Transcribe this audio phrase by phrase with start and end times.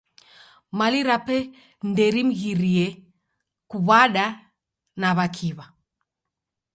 [0.77, 1.37] Mali rape
[1.89, 2.87] nderimghirie
[3.69, 4.25] kuw'ada
[4.99, 5.65] na w'akiw'a.